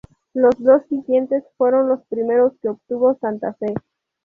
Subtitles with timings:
[0.33, 3.71] Los dos siguientes fueron los primeros que obtuvo Santa Fe.